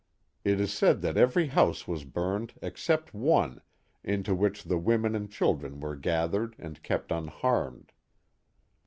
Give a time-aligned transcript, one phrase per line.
[0.43, 3.61] It is said that every house was burned except one
[4.03, 7.91] into which the women and children were gathered and kept unharmed.